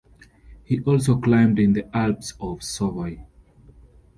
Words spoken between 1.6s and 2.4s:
the Alps